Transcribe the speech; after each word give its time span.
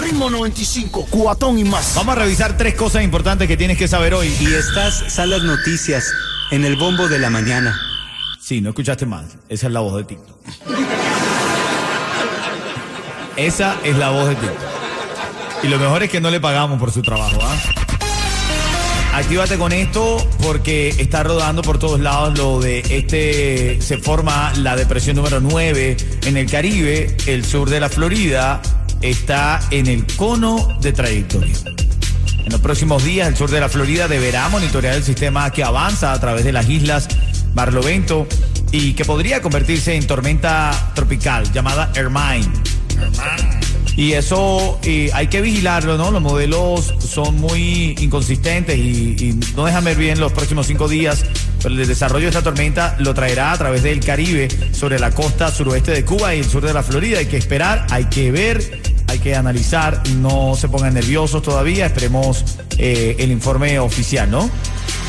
Ritmo 0.00 0.30
95, 0.30 1.06
cuatón 1.10 1.58
y 1.58 1.64
más. 1.64 1.94
Vamos 1.94 2.16
a 2.16 2.18
revisar 2.18 2.56
tres 2.56 2.74
cosas 2.74 3.02
importantes 3.02 3.48
que 3.48 3.56
tienes 3.56 3.76
que 3.76 3.88
saber 3.88 4.14
hoy. 4.14 4.34
Y 4.40 4.54
estas 4.54 5.12
son 5.12 5.30
las 5.30 5.42
noticias 5.42 6.12
en 6.50 6.64
el 6.64 6.76
bombo 6.76 7.08
de 7.08 7.18
la 7.18 7.30
mañana. 7.30 7.78
Sí, 8.40 8.60
no 8.60 8.70
escuchaste 8.70 9.06
mal. 9.06 9.26
Esa 9.48 9.66
es 9.66 9.72
la 9.72 9.80
voz 9.80 9.96
de 9.96 10.04
TikTok. 10.04 10.36
Esa 13.36 13.76
es 13.84 13.96
la 13.96 14.10
voz 14.10 14.28
de 14.28 14.34
TikTok. 14.36 14.58
Y 15.62 15.68
lo 15.68 15.78
mejor 15.78 16.02
es 16.02 16.10
que 16.10 16.20
no 16.20 16.30
le 16.30 16.40
pagamos 16.40 16.78
por 16.78 16.90
su 16.90 17.02
trabajo, 17.02 17.38
¿ah? 17.42 17.56
Actívate 19.12 19.58
con 19.58 19.72
esto 19.72 20.24
porque 20.40 20.90
está 20.90 21.24
rodando 21.24 21.62
por 21.62 21.78
todos 21.78 21.98
lados 21.98 22.38
lo 22.38 22.60
de 22.60 22.78
este, 22.88 23.82
se 23.82 23.98
forma 23.98 24.52
la 24.56 24.76
depresión 24.76 25.16
número 25.16 25.40
9 25.40 25.96
en 26.26 26.36
el 26.36 26.48
Caribe, 26.48 27.16
el 27.26 27.44
sur 27.44 27.68
de 27.68 27.80
la 27.80 27.88
Florida 27.88 28.62
está 29.02 29.60
en 29.70 29.86
el 29.86 30.06
cono 30.16 30.78
de 30.80 30.92
trayectoria. 30.92 31.54
En 32.44 32.52
los 32.52 32.60
próximos 32.60 33.04
días 33.04 33.28
el 33.28 33.36
sur 33.36 33.50
de 33.50 33.60
la 33.60 33.68
Florida 33.68 34.08
deberá 34.08 34.48
monitorear 34.48 34.94
el 34.94 35.04
sistema 35.04 35.50
que 35.50 35.62
avanza 35.62 36.12
a 36.12 36.20
través 36.20 36.44
de 36.44 36.52
las 36.52 36.68
islas 36.68 37.08
Barlovento 37.54 38.26
y 38.72 38.92
que 38.94 39.04
podría 39.04 39.42
convertirse 39.42 39.94
en 39.94 40.06
tormenta 40.06 40.92
tropical 40.94 41.50
llamada 41.52 41.90
Hermine. 41.94 42.48
Y 43.96 44.12
eso 44.12 44.78
eh, 44.82 45.10
hay 45.12 45.26
que 45.26 45.42
vigilarlo, 45.42 45.98
¿no? 45.98 46.10
Los 46.10 46.22
modelos 46.22 46.94
son 46.98 47.38
muy 47.38 47.94
inconsistentes 48.00 48.78
y, 48.78 49.16
y 49.18 49.40
no 49.56 49.66
dejan 49.66 49.84
ver 49.84 49.96
bien 49.96 50.20
los 50.20 50.32
próximos 50.32 50.66
cinco 50.68 50.88
días. 50.88 51.24
Pero 51.62 51.74
el 51.74 51.86
desarrollo 51.86 52.24
de 52.24 52.30
esta 52.30 52.42
tormenta 52.42 52.96
lo 52.98 53.12
traerá 53.12 53.52
a 53.52 53.58
través 53.58 53.82
del 53.82 54.00
Caribe 54.00 54.48
sobre 54.72 54.98
la 54.98 55.10
costa 55.10 55.50
suroeste 55.50 55.90
de 55.90 56.04
Cuba 56.04 56.34
y 56.34 56.38
el 56.38 56.46
sur 56.46 56.64
de 56.64 56.72
la 56.72 56.82
Florida. 56.82 57.18
Hay 57.18 57.26
que 57.26 57.36
esperar, 57.36 57.86
hay 57.90 58.04
que 58.06 58.30
ver, 58.30 58.89
hay 59.10 59.18
que 59.18 59.34
analizar. 59.34 60.02
No 60.16 60.54
se 60.56 60.68
pongan 60.68 60.94
nerviosos 60.94 61.42
todavía. 61.42 61.86
Esperemos 61.86 62.44
eh, 62.78 63.16
el 63.18 63.30
informe 63.30 63.78
oficial, 63.78 64.30
¿no? 64.30 64.48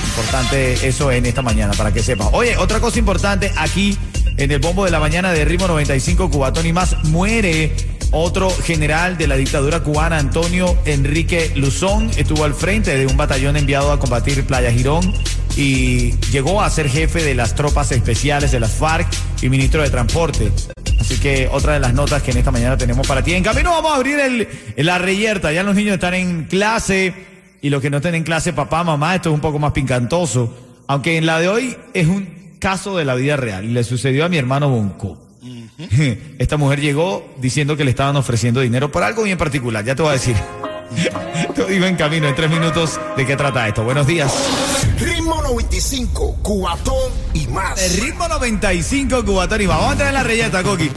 Importante 0.08 0.88
eso 0.88 1.12
en 1.12 1.26
esta 1.26 1.42
mañana 1.42 1.74
para 1.74 1.94
que 1.94 2.02
sepan. 2.02 2.30
Oye, 2.34 2.58
otra 2.58 2.80
cosa 2.80 3.00
importante 3.00 3.52
aquí 3.58 3.98
en 4.38 4.52
el 4.52 4.60
bombo 4.60 4.86
de 4.86 4.92
la 4.92 5.00
mañana 5.00 5.32
de 5.32 5.46
Ritmo 5.46 5.68
95 5.68 6.30
Cubatón 6.30 6.66
y 6.66 6.74
más 6.74 7.04
muere 7.06 7.76
otro 8.12 8.50
general 8.50 9.18
de 9.18 9.28
la 9.28 9.38
dictadura 9.38 9.82
cubana, 9.82 10.18
Antonio 10.18 10.78
Enrique 10.86 11.52
Luzón, 11.56 12.12
estuvo 12.18 12.44
al 12.44 12.54
frente 12.54 12.98
de 12.98 13.06
un 13.06 13.16
batallón 13.16 13.56
enviado 13.56 13.92
a 13.92 14.00
combatir 14.00 14.46
Playa 14.46 14.72
Girón 14.72 15.14
y 15.56 16.12
llegó 16.32 16.62
a 16.62 16.70
ser 16.70 16.90
jefe 16.90 17.24
de 17.24 17.36
las 17.36 17.56
tropas 17.56 17.92
especiales 17.92 18.52
de 18.52 18.60
las 18.60 18.72
FARC 18.72 19.08
y 19.42 19.50
ministro 19.50 19.82
de 19.82 19.90
Transporte. 19.90 20.52
Así 21.02 21.18
que 21.20 21.50
otra 21.52 21.74
de 21.74 21.80
las 21.80 21.96
notas 21.96 22.22
que 22.22 22.30
en 22.30 22.38
esta 22.38 22.52
mañana 22.52 22.78
tenemos 22.78 23.08
para 23.08 23.24
ti. 23.24 23.34
En 23.34 23.44
camino 23.44 23.72
vamos 23.72 23.92
a 23.92 23.96
abrir 23.96 24.20
el, 24.20 24.48
la 24.78 25.00
reyerta. 25.00 25.52
Ya 25.52 25.64
los 25.64 25.76
niños 25.76 25.96
están 25.96 26.14
en 26.14 26.44
clase 26.44 27.12
y 27.60 27.72
los 27.72 27.82
que 27.82 27.90
no 27.90 27.98
estén 27.98 28.14
en 28.14 28.24
clase, 28.24 28.54
papá, 28.54 28.84
mamá, 28.84 29.16
esto 29.16 29.30
es 29.30 29.34
un 29.36 29.42
poco 29.42 29.58
más 29.58 29.72
pincantoso. 29.72 30.84
Aunque 30.86 31.18
en 31.18 31.26
la 31.26 31.40
de 31.40 31.50
hoy 31.50 31.76
es 31.96 32.06
un 32.06 32.56
caso 32.60 32.96
de 32.96 33.06
la 33.06 33.16
vida 33.16 33.36
real 33.36 33.74
le 33.74 33.84
sucedió 33.84 34.26
a 34.26 34.30
mi 34.30 34.38
hermano 34.38 34.70
Bonco. 34.70 35.18
Esta 36.38 36.58
mujer 36.58 36.80
llegó 36.80 37.28
diciendo 37.40 37.76
que 37.76 37.84
le 37.84 37.90
estaban 37.90 38.16
ofreciendo 38.16 38.62
dinero 38.62 38.92
por 38.92 39.02
algo 39.02 39.24
bien 39.24 39.40
particular. 39.40 39.84
Ya 39.84 39.96
te 39.96 40.04
voy 40.04 40.12
a 40.12 40.14
decir. 40.14 40.36
Te 41.56 41.66
digo 41.66 41.86
en 41.86 41.96
camino, 41.96 42.28
en 42.28 42.36
tres 42.36 42.52
minutos, 42.52 43.00
de 43.18 43.26
qué 43.26 43.36
trata 43.36 43.68
esto. 43.68 43.84
Buenos 43.84 44.06
días. 44.06 44.32
Ritmo 45.00 45.42
95, 45.42 46.38
cuatón 46.44 47.12
y 47.34 47.48
más. 47.48 47.82
El 47.82 48.02
ritmo 48.02 48.28
95, 48.28 49.24
Cubatón 49.26 49.62
y 49.62 49.68
más. 49.68 49.78
Vamos 49.78 49.90
a 49.90 49.92
entrar 49.94 50.10
en 50.10 50.16
la 50.16 50.24
reyeta, 50.24 50.64
Coqui. 50.64 50.90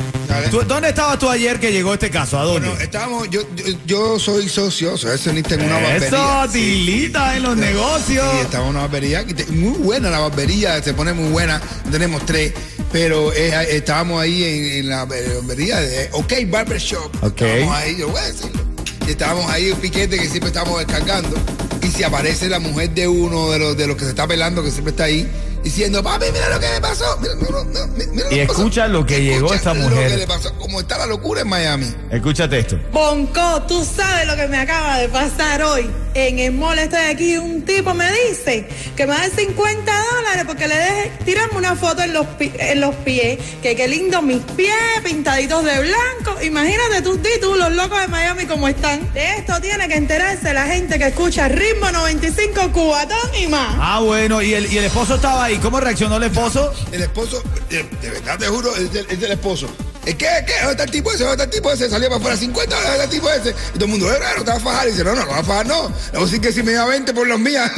¿Tú- 0.51 0.63
¿Dónde 0.67 0.89
estabas 0.89 1.19
tú 1.19 1.31
ayer 1.31 1.61
que 1.61 1.71
llegó 1.71 1.95
este 1.95 2.11
caso? 2.11 2.39
¿A 2.39 2.43
dónde? 2.43 2.69
Bueno, 2.69 2.83
estábamos, 2.83 3.31
yo, 3.31 3.43
yo, 3.55 3.65
yo 3.87 4.19
soy 4.19 4.49
socio, 4.49 4.97
soy 4.99 5.13
accionista 5.13 5.55
en 5.55 5.63
una 5.63 5.75
barbería. 5.79 6.09
Eso, 6.09 6.43
Sí. 6.53 6.59
tilita 6.59 7.37
en 7.37 7.43
los 7.45 7.57
negocios. 7.57 8.27
Sí, 8.33 8.39
estaba 8.41 8.65
en 8.65 8.71
una 8.71 8.81
barbería, 8.81 9.25
muy 9.51 9.79
buena 9.79 10.11
la 10.11 10.19
barbería, 10.19 10.83
se 10.83 10.93
pone 10.93 11.13
muy 11.13 11.31
buena, 11.31 11.61
tenemos 11.91 12.27
tres, 12.27 12.53
pero 12.91 13.33
eh, 13.33 13.77
estábamos 13.77 14.21
ahí 14.21 14.43
en, 14.43 14.65
en 14.81 14.89
la 14.89 15.05
barbería 15.05 15.81
de 15.81 16.09
OK 16.13 16.33
Barbershop. 16.49 17.15
Ok. 17.23 17.41
Estábamos 17.43 17.77
ahí, 17.77 17.97
yo 17.97 18.09
voy 18.09 18.21
a 18.21 18.25
decirlo. 18.27 18.63
Y 19.07 19.11
estábamos 19.11 19.51
ahí 19.53 19.71
un 19.71 19.79
piquete 19.79 20.17
que 20.19 20.27
siempre 20.29 20.49
estábamos 20.49 20.79
descargando. 20.85 21.37
Y 21.81 21.89
si 21.89 22.03
aparece 22.03 22.49
la 22.49 22.59
mujer 22.59 22.91
de 22.91 23.07
uno 23.07 23.51
de 23.53 23.59
los, 23.61 23.77
de 23.77 23.87
los 23.87 23.97
que 23.97 24.03
se 24.05 24.11
está 24.11 24.27
pelando, 24.27 24.65
que 24.65 24.71
siempre 24.73 24.91
está 24.91 25.05
ahí, 25.05 25.29
diciendo, 25.65 26.03
papi, 26.03 26.27
mira 26.33 26.49
lo 26.51 26.61
que 26.61 26.69
me 26.69 26.81
pasó. 26.81 27.19
Mira, 27.21 27.35
mira, 27.35 27.65
mira, 27.65 27.87
mira 28.15 28.25
lo 28.29 28.31
Y 28.31 28.39
que 28.39 28.47
pasó". 28.47 28.59
escucha 28.61 28.89
lo 28.89 29.05
que 29.07 29.23
llegó 29.23 29.53
esta 29.55 29.75
Lo 29.75 29.81
mujer. 29.89 30.09
que 30.11 30.17
le 30.19 30.27
pasó, 30.27 30.55
como 30.59 30.81
está 30.81 30.99
la 30.99 31.07
locura 31.07 31.41
en 31.41 31.49
Miami. 31.49 31.93
Escúchate 32.11 32.59
esto. 32.61 32.79
Bonco, 32.93 33.63
tú 33.67 33.85
sabes 33.85 34.27
lo 34.27 34.37
que 34.37 34.47
me 34.47 34.59
acaba 34.59 34.99
de 34.99 35.09
pasar 35.09 35.63
hoy. 35.63 35.91
En 36.17 36.39
el 36.39 36.53
mall 36.53 36.79
estoy 36.79 37.01
aquí, 37.11 37.37
un 37.39 37.63
tipo 37.63 37.93
me 37.93 38.09
dice 38.13 38.69
que 38.95 39.05
me 39.05 39.15
da 39.15 39.29
50 39.37 39.93
dólares 40.15 40.45
porque 40.47 40.69
le 40.69 40.77
deje 40.77 41.13
tirarme 41.25 41.59
una 41.59 41.75
foto 41.75 42.03
en 42.03 42.13
los, 42.13 42.25
pi- 42.39 42.53
en 42.57 42.81
los 42.81 42.95
pies. 42.97 43.39
Que 43.61 43.75
qué 43.75 43.89
lindo 43.89 44.23
mis 44.23 44.39
pies, 44.57 44.73
pintaditos 45.03 45.65
de 45.65 45.73
blanco. 45.81 46.41
Imagínate 46.41 47.03
tú, 47.03 47.21
tú, 47.41 47.57
los 47.57 47.73
locos 47.73 48.01
de 48.01 48.07
Miami 48.07 48.47
como 48.47 48.69
están. 48.69 49.13
De 49.13 49.39
esto 49.39 49.61
tiene 49.61 49.89
que 49.89 49.95
enterarse 49.97 50.55
la 50.55 50.67
gente 50.69 50.99
que 51.01 51.09
escucha 51.09 51.49
Ritmo 51.49 51.91
95 51.91 52.71
Cubatón 52.73 53.35
y 53.43 53.49
más. 53.49 53.75
Ah, 53.81 53.99
bueno, 53.99 54.41
y 54.41 54.55
el, 54.55 54.73
y 54.73 54.79
el 54.79 54.85
esposo 54.85 55.17
estaba 55.17 55.47
ahí. 55.47 55.54
¿Cómo 55.63 55.81
reaccionó 55.81 56.17
el 56.19 56.25
esposo? 56.25 56.73
El 56.93 57.03
esposo, 57.03 57.43
de, 57.71 57.83
de 58.03 58.11
verdad 58.11 58.39
te 58.39 58.47
juro, 58.47 58.75
es 58.77 58.93
del, 58.93 59.07
es 59.09 59.21
del 59.21 59.33
esposo. 59.33 59.67
¿Es 60.05 60.17
que, 60.17 60.27
qué? 60.47 60.53
¿Dónde 60.59 60.73
está 60.73 60.85
el 60.85 60.91
tipo 60.91 61.11
ese? 61.13 61.25
¿Dónde 61.25 61.33
está 61.33 61.45
el 61.45 61.51
tipo 61.51 61.73
ese? 61.73 61.89
Salió 61.89 62.09
para 62.09 62.19
afuera 62.19 62.37
50 62.37 62.77
dólares, 62.77 62.99
¿dónde 62.99 63.05
está 63.17 63.31
el 63.31 63.41
tipo 63.41 63.49
ese? 63.51 63.69
Y 63.71 63.79
todo 63.79 63.85
el 63.87 63.91
mundo, 63.91 64.13
eh, 64.13 64.19
no 64.37 64.45
te 64.45 64.51
vas 64.51 64.61
a 64.61 64.65
fajar. 64.65 64.89
Y 64.89 64.91
dice, 64.91 65.05
no, 65.05 65.15
no, 65.15 65.21
no 65.25 65.31
vas 65.31 65.41
a 65.41 65.45
fajar, 65.45 65.67
no. 65.67 65.89
Le 65.89 66.19
voy 66.19 66.21
a 66.21 66.25
decir 66.25 66.41
que 66.43 66.53
si 66.53 66.63
me 66.63 66.73
da 66.73 66.85
20 66.85 67.15
por 67.15 67.27
las 67.27 67.39
mías. 67.39 67.71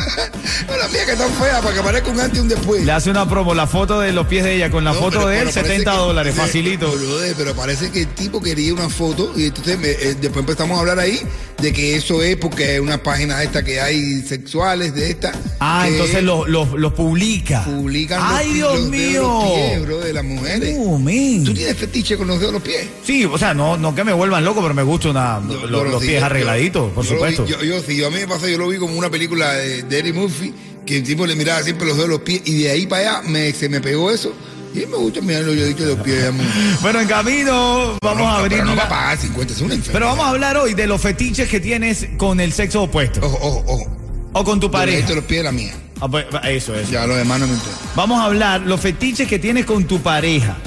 por 0.66 0.76
las 0.78 0.90
mías 0.90 1.04
que 1.04 1.12
están 1.12 1.32
feas, 1.34 1.60
para 1.62 1.74
que 1.76 1.82
parezca 1.82 2.10
un 2.10 2.20
antes 2.20 2.38
y 2.38 2.40
un 2.42 2.48
después. 2.48 2.84
Le 2.84 2.90
hace 2.92 3.10
una 3.10 3.28
promo, 3.28 3.54
la 3.54 3.68
foto 3.68 4.00
de 4.00 4.12
los 4.12 4.26
pies 4.26 4.42
de 4.42 4.56
ella 4.56 4.70
con 4.72 4.82
la 4.82 4.92
No, 4.92 4.98
foto 4.98 5.18
pero- 5.18 5.28
de 5.28 5.34
él, 5.38 5.42
pero 5.44 5.54
parece 5.54 5.68
70 5.68 5.90
que- 5.92 5.96
dólares, 5.98 6.34
sí, 6.34 6.40
facilito. 6.40 6.94
pero 7.36 7.54
parece 7.54 7.90
que 7.92 8.00
el 8.00 8.08
tipo 8.08 8.42
quería 8.42 8.74
una 8.74 8.88
foto 8.88 9.32
y 9.36 9.46
entonces 9.46 9.78
me- 9.78 9.90
eh, 9.92 10.16
después 10.20 10.40
empezamos 10.40 10.76
a 10.78 10.80
hablar 10.80 10.98
ahí 10.98 11.22
de 11.60 11.72
que 11.72 11.96
eso 11.96 12.22
es 12.22 12.36
porque 12.36 12.78
unas 12.80 12.98
páginas 13.00 13.42
estas 13.42 13.62
que 13.64 13.80
hay 13.80 14.20
sexuales 14.22 14.94
de 14.94 15.10
estas. 15.10 15.36
Ah, 15.58 15.86
entonces 15.88 16.22
los 16.22 16.48
los 16.48 16.72
los 16.74 16.92
publica. 16.92 17.64
publican 17.64 18.20
Ay, 18.22 18.46
los, 18.48 18.54
Dios 18.54 18.72
los 18.80 18.90
dedos 18.90 18.90
de 18.90 18.98
mío. 18.98 19.22
los 19.22 19.44
pies, 19.54 19.82
bro, 19.82 19.98
de 20.00 20.12
las 20.12 20.24
mujeres. 20.24 20.76
Oh. 20.78 20.98
¿Tú 21.44 21.54
tienes 21.54 21.76
fetiche 21.76 22.16
con 22.16 22.26
los 22.26 22.38
dedos 22.40 22.52
de 22.52 22.58
los 22.58 22.62
pies? 22.68 22.86
Sí, 23.04 23.24
o 23.24 23.38
sea, 23.38 23.54
no, 23.54 23.76
no 23.76 23.94
que 23.94 24.04
me 24.04 24.12
vuelvan 24.12 24.44
loco, 24.44 24.60
pero 24.60 24.74
me 24.74 24.82
gusta 24.82 25.10
una, 25.10 25.40
Yo- 25.48 25.66
lo- 25.66 25.84
los, 25.84 25.92
lo 25.92 26.00
sí, 26.00 26.08
pies 26.08 26.20
yo- 26.20 26.26
arregladitos, 26.26 26.92
por 26.92 27.04
yo 27.04 27.14
lo 27.14 27.24
vi- 27.26 27.34
supuesto. 27.34 27.46
yo, 27.46 27.64
yo, 27.64 27.82
sí, 27.82 27.96
yo 27.96 28.08
a 28.08 28.10
mí 28.10 28.16
me 28.16 28.28
pasó, 28.28 28.46
yo 28.48 28.58
lo 28.58 28.68
vi 28.68 28.76
como 28.78 28.94
una 28.96 29.10
película 29.10 29.54
de, 29.54 29.82
de 29.82 29.98
Eddie 29.98 30.12
Murphy, 30.12 30.52
que 30.84 30.98
el 30.98 31.02
tipo 31.04 31.26
le 31.26 31.34
miraba 31.34 31.62
siempre 31.62 31.86
los 31.86 31.96
dedos 31.96 32.10
de 32.10 32.14
los 32.16 32.22
pies, 32.22 32.42
y 32.44 32.62
de 32.62 32.70
ahí 32.70 32.86
para 32.86 33.18
allá 33.20 33.28
me, 33.28 33.52
se 33.52 33.68
me 33.68 33.80
pegó 33.80 34.10
eso. 34.10 34.32
Y 34.76 34.86
me 34.86 34.96
gusta 34.96 35.20
mirar 35.22 35.42
los 35.44 35.56
deditos 35.56 35.86
de 35.86 35.94
los 35.96 36.04
pies. 36.04 36.24
amor. 36.26 36.44
Bueno, 36.82 37.00
en 37.00 37.08
camino 37.08 37.96
vamos 38.02 38.26
a 38.26 38.36
abrir 38.36 38.50
Pero 38.58 38.64
no 38.66 38.72
una- 38.74 38.82
va 38.82 38.86
a 38.86 38.90
pagar 38.90 39.18
50, 39.18 39.52
es 39.54 39.60
una 39.60 39.74
enfermedad. 39.74 39.92
Pero 39.92 40.06
vamos 40.06 40.26
a 40.26 40.28
hablar 40.30 40.56
hoy 40.58 40.74
de 40.74 40.86
los 40.86 41.00
fetiches 41.00 41.48
que 41.48 41.60
tienes 41.60 42.06
con 42.18 42.40
el 42.40 42.52
sexo 42.52 42.82
opuesto 42.82 43.20
Ojo, 43.24 43.38
ojo, 43.40 43.64
ojo. 43.66 43.96
o 44.34 44.44
con 44.44 44.60
tu 44.60 44.66
Los 44.66 44.72
pareja. 44.72 44.96
deditos 44.98 45.08
de 45.10 45.16
los 45.16 45.24
pies 45.24 45.38
de 45.40 45.44
la 45.44 45.52
mía. 45.52 45.72
Ah, 46.00 46.08
pues, 46.08 46.26
Eso, 46.44 46.74
eso. 46.74 46.90
Ya, 46.90 47.06
los 47.06 47.16
demás 47.16 47.40
no 47.40 47.46
me 47.46 47.54
interesa. 47.54 47.80
Vamos 47.94 48.20
a 48.20 48.24
hablar 48.26 48.60
los 48.60 48.78
fetiches 48.80 49.26
que 49.26 49.38
tienes 49.38 49.64
con 49.64 49.84
tu 49.86 50.00
pareja. 50.02 50.58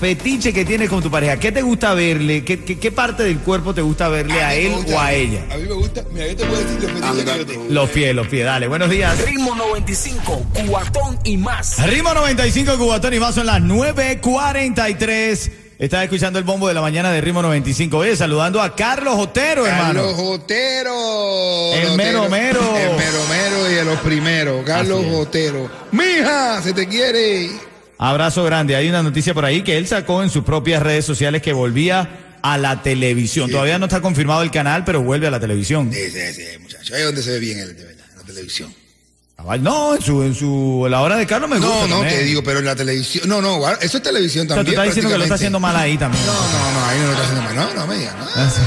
Fetiche 0.00 0.52
que 0.54 0.64
tienes 0.64 0.88
con 0.88 1.02
tu 1.02 1.10
pareja. 1.10 1.36
¿Qué 1.38 1.52
te 1.52 1.60
gusta 1.62 1.92
verle? 1.94 2.42
¿Qué, 2.44 2.64
qué, 2.64 2.78
qué 2.78 2.90
parte 2.90 3.22
del 3.22 3.38
cuerpo 3.40 3.74
te 3.74 3.82
gusta 3.82 4.08
verle 4.08 4.42
a 4.42 4.54
él 4.54 4.72
gusta- 4.72 4.94
o 4.96 4.98
a 5.00 5.12
ella? 5.12 5.44
A 5.52 5.56
mí 5.58 5.64
me 5.64 5.74
gusta. 5.74 6.02
Mira, 6.10 6.26
yo 6.28 6.36
te 6.36 6.44
puedo 6.46 6.60
decir 6.62 6.82
los 6.82 6.90
fetiches 6.92 7.24
que 7.32 7.38
yo 7.38 7.46
tengo. 7.46 7.66
Los 7.68 7.90
pies, 7.90 8.14
los 8.14 8.26
pies. 8.28 8.44
Dale, 8.46 8.66
buenos 8.66 8.88
días. 8.88 9.22
Ritmo 9.26 9.54
95, 9.54 10.46
cuatón 10.68 11.18
y 11.24 11.36
más. 11.36 11.86
Ritmo 11.86 12.14
95 12.14 12.78
Cubatón 12.78 13.12
y 13.14 13.18
más 13.20 13.34
son 13.34 13.44
las 13.46 13.60
9.43. 13.60 15.50
Estás 15.78 16.02
escuchando 16.04 16.38
el 16.38 16.44
bombo 16.44 16.68
de 16.68 16.74
la 16.74 16.82
mañana 16.82 17.10
de 17.10 17.20
Ritmo 17.22 17.40
95. 17.42 17.98
Oye, 17.98 18.14
saludando 18.16 18.60
a 18.60 18.74
Carlos 18.76 19.14
Otero, 19.18 19.66
hermano. 19.66 20.02
Carlos 20.02 20.18
Otero. 20.18 21.72
El 21.74 21.96
mero 21.96 22.28
mero. 22.28 22.60
El 22.76 22.96
mero 22.96 23.18
mero 23.30 23.70
y 23.70 23.74
de 23.74 23.84
los 23.84 23.98
primeros. 24.00 24.64
Carlos. 24.64 25.04
Otero. 25.14 25.70
Mija, 25.92 26.60
se 26.62 26.72
te 26.74 26.86
quiere. 26.86 27.50
Abrazo 28.02 28.42
grande. 28.44 28.76
Hay 28.76 28.88
una 28.88 29.02
noticia 29.02 29.34
por 29.34 29.44
ahí 29.44 29.60
que 29.60 29.76
él 29.76 29.86
sacó 29.86 30.22
en 30.22 30.30
sus 30.30 30.42
propias 30.42 30.82
redes 30.82 31.04
sociales 31.04 31.42
que 31.42 31.52
volvía 31.52 32.08
a 32.40 32.56
la 32.56 32.82
televisión. 32.82 33.50
Todavía 33.50 33.78
no 33.78 33.84
está 33.84 34.00
confirmado 34.00 34.40
el 34.40 34.50
canal, 34.50 34.84
pero 34.86 35.02
vuelve 35.02 35.26
a 35.26 35.30
la 35.30 35.38
televisión. 35.38 35.92
Sí, 35.92 36.10
sí, 36.10 36.32
sí, 36.32 36.58
muchacho. 36.62 36.94
Ahí 36.94 37.00
es 37.00 37.06
donde 37.06 37.22
se 37.22 37.32
ve 37.32 37.38
bien 37.40 37.58
él, 37.58 37.76
de 37.76 37.84
verdad, 37.84 38.06
en 38.10 38.16
la 38.16 38.24
televisión. 38.24 38.74
No, 39.60 39.94
en 39.94 40.00
su, 40.00 40.22
en 40.22 40.34
su, 40.34 40.86
la 40.88 41.02
hora 41.02 41.16
de 41.16 41.26
Carlos 41.26 41.50
me 41.50 41.58
gusta. 41.58 41.74
No, 41.74 41.88
no, 41.88 41.94
también. 41.96 42.20
te 42.20 42.24
digo, 42.24 42.42
pero 42.42 42.60
en 42.60 42.64
la 42.64 42.74
televisión. 42.74 43.28
No, 43.28 43.42
no, 43.42 43.68
eso 43.68 43.98
es 43.98 44.02
televisión 44.02 44.46
O 44.46 44.48
sea, 44.48 44.56
también. 44.56 44.64
tú 44.76 44.80
estás 44.80 44.94
diciendo 44.94 45.10
que 45.10 45.18
lo 45.18 45.24
está 45.24 45.34
haciendo 45.34 45.60
mal 45.60 45.76
ahí 45.76 45.98
también. 45.98 46.24
No, 46.24 46.32
no, 46.32 46.72
no, 46.72 46.86
ahí 46.86 46.98
no 47.00 47.04
lo 47.04 47.12
está 47.12 47.24
haciendo 47.24 47.42
mal. 47.42 47.54
No, 47.54 47.74
no 47.74 47.86
me 47.86 47.98
digas, 47.98 48.16
no. 48.16 48.24
Ah, 48.34 48.50
sí. 48.50 48.62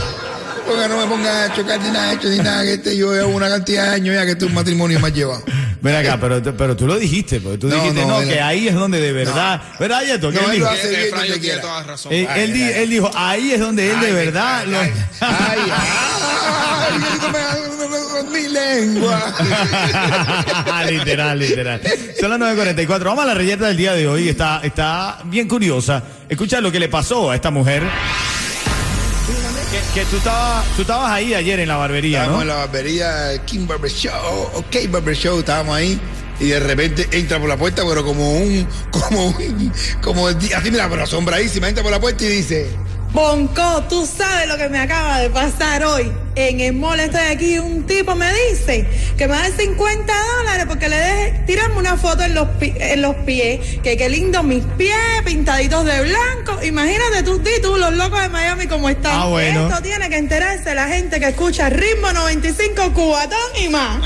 Porque 0.67 0.87
no 0.87 0.97
me 0.97 1.07
ponga 1.07 1.45
a 1.45 1.53
chocar 1.55 1.81
ni 1.81 1.89
nada 1.89 2.13
hecho 2.13 2.29
ni 2.29 2.37
nada, 2.37 2.63
que 2.63 2.73
este, 2.73 2.95
yo 2.95 3.13
llevo 3.13 3.29
una 3.29 3.49
cantidad 3.49 3.85
de 3.85 3.95
años 3.95 4.15
ya 4.15 4.25
que 4.25 4.31
este 4.31 4.45
es 4.45 4.49
un 4.49 4.55
matrimonio 4.55 4.99
más 4.99 5.11
llevado. 5.11 5.43
Ven 5.83 5.95
acá, 5.95 6.17
pero, 6.19 6.41
pero 6.55 6.75
tú 6.77 6.87
lo 6.87 6.97
dijiste, 6.97 7.39
porque 7.41 7.57
tú 7.59 7.67
No, 7.67 7.75
dijiste, 7.75 8.01
no, 8.01 8.07
no, 8.07 8.21
él- 8.21 8.29
que 8.29 8.39
ahí 8.41 8.67
es 8.69 8.73
donde 8.73 8.99
de 9.01 9.11
verdad, 9.11 9.61
¿verdad, 9.79 10.01
Yeto? 10.03 10.31
¿Qué 10.31 10.39
No, 10.41 10.49
él 10.49 10.59
dijo? 10.59 11.59
toda 11.61 11.83
razón. 11.83 12.13
Él, 12.13 12.25
él 12.37 12.53
di- 12.53 12.63
él 12.63 12.89
dijo, 12.89 13.11
ahí 13.13 13.51
es 13.51 13.59
donde 13.59 13.91
él 13.91 13.99
de 13.99 14.11
verdad 14.13 14.59
ay, 14.61 14.69
lo- 14.71 14.79
Ay, 14.79 14.91
ay, 15.19 15.59
ay, 15.69 15.69
ay, 17.35 18.23
mi 18.31 18.47
lengua. 18.47 19.33
literal, 20.89 21.37
literal. 21.39 21.81
Son 22.19 22.29
las 22.29 22.39
9.44. 22.39 23.03
Vamos 23.03 23.23
a 23.23 23.27
la 23.27 23.33
reyerta 23.33 23.67
del 23.67 23.77
día 23.77 23.93
de 23.93 24.07
hoy. 24.07 24.29
Está, 24.29 24.61
está 24.63 25.19
bien 25.25 25.47
curiosa. 25.47 26.01
Escucha 26.29 26.61
lo 26.61 26.71
que 26.71 26.79
le 26.79 26.87
pasó 26.89 27.29
a 27.31 27.35
esta 27.35 27.51
mujer. 27.51 27.83
Que, 29.93 30.05
tú, 30.05 30.17
estabas, 30.17 30.65
tú 30.75 30.81
estabas 30.81 31.11
ahí 31.11 31.33
ayer 31.33 31.59
en 31.59 31.67
la 31.67 31.77
barbería, 31.77 32.23
Estábamos 32.23 32.45
¿no? 32.45 32.51
en 32.51 32.57
la 32.57 32.65
barbería 32.65 33.45
King 33.45 33.67
Barber 33.67 33.91
Show, 33.91 34.49
OK 34.55 34.89
Barber 34.89 35.15
Show, 35.15 35.39
estábamos 35.39 35.75
ahí 35.75 35.99
y 36.39 36.47
de 36.47 36.59
repente 36.59 37.07
entra 37.11 37.39
por 37.39 37.47
la 37.47 37.57
puerta, 37.57 37.83
pero 37.87 38.03
como 38.03 38.31
un, 38.31 38.67
como 38.91 39.27
un, 39.27 39.71
como 40.01 40.27
así 40.27 40.71
mira, 40.71 40.89
pero 40.89 41.03
asombradísima, 41.03 41.69
entra 41.69 41.83
por 41.83 41.91
la 41.91 41.99
puerta 41.99 42.23
y 42.23 42.27
dice, 42.27 42.67
Bonco, 43.13 43.83
tú 43.89 44.07
sabes 44.07 44.47
lo 44.47 44.57
que 44.57 44.69
me 44.69 44.79
acaba 44.79 45.19
de 45.19 45.29
pasar 45.29 45.83
hoy. 45.83 46.11
En 46.35 46.59
el 46.61 46.73
mall 46.73 46.99
estoy 46.99 47.21
aquí, 47.29 47.59
un 47.59 47.85
tipo 47.85 48.15
me 48.15 48.27
dice 48.33 48.87
que 49.15 49.27
me 49.27 49.35
da 49.35 49.45
50 49.55 50.13
dólares 50.39 50.65
porque 50.67 50.89
le 50.89 50.95
deje 50.97 51.31
tirarme 51.45 51.77
una 51.77 51.95
foto 51.95 52.23
en 52.23 52.33
los, 52.33 52.47
pi- 52.57 52.73
en 52.75 53.03
los 53.03 53.15
pies, 53.17 53.59
que 53.83 53.95
qué 53.97 54.09
lindo 54.09 54.41
mis 54.41 54.63
pies, 54.79 54.97
pintaditos 55.25 55.85
de 55.85 56.01
blanco. 56.01 56.63
Imagínate 56.63 57.21
tú, 57.21 57.39
tú, 57.61 57.77
los 57.77 57.93
locos 57.93 58.19
de 58.19 58.29
Miami 58.29 58.65
como 58.65 58.89
están. 58.89 59.11
Ah, 59.13 59.25
bueno. 59.27 59.67
Esto 59.67 59.83
tiene 59.83 60.09
que 60.09 60.17
enterarse 60.17 60.73
la 60.73 60.87
gente 60.87 61.19
que 61.19 61.27
escucha 61.27 61.69
Ritmo 61.69 62.11
95, 62.13 62.93
Cubatón 62.93 63.37
y 63.63 63.69
más. 63.69 64.01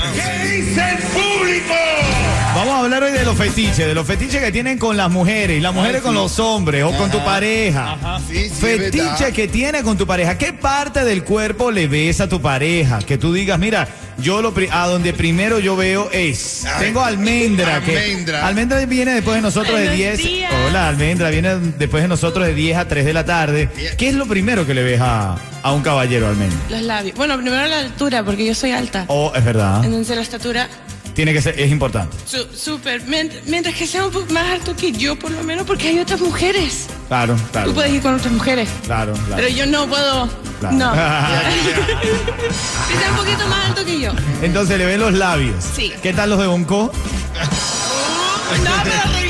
Vamos 2.54 2.74
a 2.74 2.78
hablar 2.80 3.02
hoy 3.04 3.12
de 3.12 3.24
los 3.24 3.36
fetiches, 3.36 3.76
de 3.78 3.94
los 3.94 4.04
fetiches 4.06 4.40
que 4.42 4.50
tienen 4.50 4.78
con 4.78 4.96
las 4.96 5.10
mujeres, 5.10 5.62
las 5.62 5.72
mujeres 5.72 6.02
con 6.02 6.14
los 6.14 6.38
hombres 6.40 6.82
o 6.82 6.90
con 6.96 7.08
tu 7.10 7.22
pareja. 7.24 7.96
Sí, 8.26 8.34
sí, 8.34 8.44
es 8.46 8.52
Fetiche 8.54 9.32
que 9.32 9.46
tiene 9.46 9.82
con 9.84 9.96
tu 9.96 10.06
pareja. 10.06 10.36
¿Qué 10.36 10.52
parte 10.52 11.04
del 11.04 11.22
cuerpo 11.22 11.70
le 11.70 11.86
ves 11.86 12.20
a 12.20 12.28
tu 12.28 12.40
pareja? 12.42 12.98
Que 12.98 13.16
tú 13.16 13.32
digas, 13.32 13.60
mira, 13.60 13.86
yo 14.18 14.42
lo 14.42 14.52
pri- 14.54 14.68
a 14.72 14.86
donde 14.88 15.12
primero 15.12 15.60
yo 15.60 15.76
veo 15.76 16.10
es. 16.10 16.64
Ay, 16.64 16.86
Tengo 16.86 17.04
almendra. 17.04 17.80
Que, 17.80 17.96
almendra. 17.96 18.46
almendra 18.48 18.84
viene 18.86 19.14
después 19.14 19.36
de 19.36 19.42
nosotros 19.42 19.74
de 19.78 19.86
Buenos 19.86 19.96
10. 19.96 20.18
días. 20.18 20.52
Hola, 20.66 20.88
almendra 20.88 21.30
viene 21.30 21.54
después 21.78 22.02
de 22.02 22.08
nosotros 22.08 22.44
de 22.44 22.54
10 22.54 22.76
a 22.76 22.88
3 22.88 23.04
de 23.04 23.12
la 23.12 23.24
tarde. 23.24 23.68
¿Qué 23.96 24.08
es 24.08 24.14
lo 24.14 24.26
primero 24.26 24.66
que 24.66 24.74
le 24.74 24.82
ves 24.82 25.00
a, 25.00 25.36
a 25.62 25.72
un 25.72 25.82
caballero 25.82 26.26
almendra? 26.28 26.58
Los 26.70 26.82
labios. 26.82 27.16
Bueno, 27.16 27.36
primero 27.36 27.64
la 27.66 27.78
altura, 27.78 28.24
porque 28.24 28.44
yo 28.44 28.54
soy 28.54 28.72
alta. 28.72 29.04
Oh, 29.06 29.32
es 29.36 29.44
verdad. 29.44 29.84
Entonces 29.84 30.16
la 30.16 30.22
estatura, 30.22 30.68
Tiene 31.18 31.32
que 31.32 31.42
ser, 31.42 31.58
es 31.58 31.68
importante. 31.72 32.16
súper. 32.54 33.02
Mient- 33.04 33.32
Mientras 33.46 33.74
que 33.74 33.88
sea 33.88 34.04
un 34.06 34.12
poco 34.12 34.32
más 34.32 34.52
alto 34.52 34.76
que 34.76 34.92
yo, 34.92 35.18
por 35.18 35.32
lo 35.32 35.42
menos, 35.42 35.66
porque 35.66 35.88
hay 35.88 35.98
otras 35.98 36.20
mujeres. 36.20 36.86
Claro, 37.08 37.34
claro. 37.50 37.66
Tú 37.70 37.74
puedes 37.74 37.92
ir 37.92 38.00
con 38.02 38.14
otras 38.14 38.32
mujeres. 38.32 38.68
Claro, 38.84 39.14
claro. 39.14 39.34
Pero 39.34 39.48
yo 39.48 39.66
no 39.66 39.88
puedo. 39.88 40.28
Claro. 40.60 40.76
No. 40.76 40.92
que 42.88 42.98
sea 43.00 43.10
un 43.10 43.16
poquito 43.16 43.48
más 43.48 43.66
alto 43.66 43.84
que 43.84 43.98
yo. 43.98 44.12
Entonces 44.42 44.78
le 44.78 44.86
ven 44.86 45.00
los 45.00 45.12
labios. 45.12 45.56
Sí. 45.74 45.92
¿Qué 46.00 46.12
tal 46.12 46.30
los 46.30 46.38
de 46.38 46.46
Bonco? 46.46 46.92
No, 48.62 48.70
pero 48.84 48.96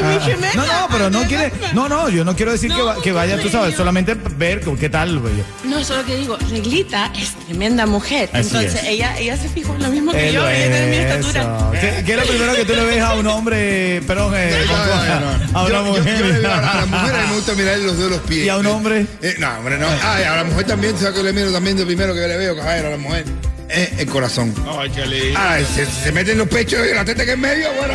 No, 0.00 0.66
no, 0.66 0.88
pero 0.90 1.10
no 1.10 1.22
quiere. 1.24 1.52
No, 1.74 1.88
no, 1.88 2.08
yo 2.08 2.24
no 2.24 2.34
quiero 2.36 2.52
decir 2.52 2.72
que, 2.74 2.82
va- 2.82 3.00
que 3.02 3.12
vaya, 3.12 3.38
tú 3.40 3.48
sabes, 3.48 3.74
solamente 3.76 4.14
ver 4.14 4.60
con 4.62 4.76
qué 4.76 4.88
tal. 4.88 5.20
pues, 5.20 5.32
No, 5.64 5.82
solo 5.84 6.04
que 6.04 6.16
digo, 6.16 6.36
Reglita 6.50 7.12
es 7.16 7.34
tremenda 7.46 7.86
mujer. 7.86 8.28
Así 8.32 8.48
Entonces 8.48 8.74
es. 8.82 8.88
ella, 8.88 9.16
ella 9.18 9.36
se 9.36 9.48
fijó 9.48 9.74
en 9.74 9.82
lo 9.82 9.88
mismo 9.90 10.12
que 10.12 10.32
yo, 10.32 10.48
ella 10.48 10.70
tiene 10.70 10.86
mi 10.90 10.96
estatura. 10.96 11.70
¿Qué, 11.80 12.02
qué 12.04 12.12
es 12.12 12.18
lo 12.18 12.24
primero 12.24 12.54
que 12.54 12.64
tú 12.64 12.74
le 12.74 12.84
ves 12.84 13.00
a 13.02 13.14
un 13.14 13.26
hombre, 13.26 14.02
perdón, 14.06 14.34
eh, 14.36 14.64
No, 14.66 14.76
no, 14.76 15.20
no, 15.20 15.46
no. 15.52 15.58
a 15.58 15.62
una 15.64 15.70
Yo- 15.70 15.84
yo- 15.84 15.92
mujer? 15.92 16.18
yo 16.18 16.26
le 16.26 16.38
veo 16.40 16.50
a 16.52 16.58
a 16.70 16.74
las 16.76 16.88
mujeres 16.88 17.28
me 17.28 17.34
gusta 17.34 17.54
mirar 17.54 17.78
los 17.78 17.96
dedos 17.96 18.10
de 18.10 18.16
los 18.16 18.26
pies. 18.26 18.46
¿Y 18.46 18.48
a 18.48 18.56
un 18.56 18.66
hombre? 18.66 19.06
Eh, 19.22 19.36
no, 19.38 19.50
hombre, 19.58 19.78
no. 19.78 19.86
Ay, 20.02 20.24
a 20.24 20.36
la 20.36 20.44
mujer 20.44 20.66
también, 20.66 20.96
¿sabes 20.98 21.14
que 21.14 21.22
le 21.22 21.32
miro 21.32 21.52
también 21.52 21.76
de 21.76 21.84
primero 21.86 22.14
que 22.14 22.20
le 22.20 22.36
veo, 22.36 22.56
caballero, 22.56 22.88
a 22.88 22.90
la 22.92 22.96
mujer? 22.96 23.24
Eh, 23.72 23.94
el 23.98 24.06
corazón. 24.06 24.54
Ay, 24.78 24.90
qué 24.90 25.06
lindo. 25.06 25.38
Ay, 25.40 25.64
se, 25.74 25.86
se 25.86 26.12
meten 26.12 26.38
los 26.38 26.48
pechos 26.48 26.80
y 26.90 26.94
la 26.94 27.04
teta 27.04 27.24
que 27.24 27.32
en 27.32 27.40
medio, 27.40 27.68
bueno, 27.74 27.94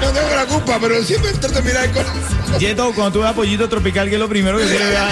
no 0.00 0.10
tengo 0.10 0.34
la 0.34 0.46
culpa, 0.46 0.78
pero 0.80 1.02
siempre 1.04 1.32
trato 1.32 1.54
de 1.56 1.62
mirar 1.62 1.84
el 1.84 1.90
corazón. 1.90 2.58
Yeto, 2.58 2.92
cuando 2.94 3.12
tú 3.12 3.20
ves 3.20 3.28
a 3.28 3.34
Pollito 3.34 3.68
Tropical, 3.68 4.08
¿qué 4.08 4.14
es 4.14 4.20
lo 4.20 4.28
primero 4.28 4.58
que 4.58 4.64
tú 4.64 4.70
le 4.70 4.78
ves 4.78 4.98
a 4.98 5.08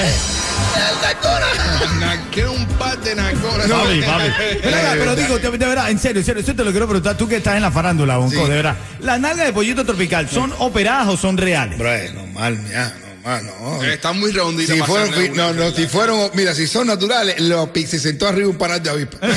Quiero 2.32 2.52
un 2.52 2.64
par 2.78 2.98
de 3.00 3.14
nacoras. 3.14 3.66
Papi, 3.68 4.00
papi. 4.02 4.24
Pero, 4.62 4.76
pero 4.98 5.16
digo, 5.16 5.38
de, 5.38 5.50
de 5.58 5.66
verdad, 5.66 5.90
en 5.90 5.98
serio, 5.98 6.20
en 6.20 6.24
serio, 6.26 6.42
eso 6.42 6.54
te 6.54 6.64
lo 6.64 6.70
quiero 6.70 6.86
preguntar, 6.86 7.16
tú 7.16 7.26
que 7.28 7.36
estás 7.36 7.56
en 7.56 7.62
la 7.62 7.70
farándula, 7.72 8.16
Bonco, 8.18 8.30
Sí. 8.44 8.50
de 8.50 8.56
verdad. 8.56 8.76
¿Las 9.00 9.18
nalgas 9.20 9.46
de 9.46 9.52
Pollito 9.52 9.84
Tropical 9.84 10.28
son 10.28 10.52
operadas 10.58 11.08
o 11.08 11.16
son 11.16 11.36
reales? 11.36 11.76
Bro, 11.78 11.92
es 11.92 12.14
normal, 12.14 12.58
ya, 12.70 12.92
normal, 13.22 13.46
no. 13.60 13.82
Está 13.84 14.12
muy 14.12 14.32
redondita. 14.32 14.74
Si 14.74 14.80
fueron, 14.80 15.08
una, 15.14 15.28
no, 15.34 15.52
no, 15.52 15.70
si 15.74 15.86
fueron, 15.86 16.30
mira, 16.34 16.54
si 16.54 16.66
son 16.66 16.86
naturales, 16.86 17.40
los 17.40 17.68
se 17.74 17.98
sentó 17.98 18.28
arriba 18.28 18.48
un 18.48 18.58
panal 18.58 18.82
de 18.82 18.90
avispa. 18.90 19.18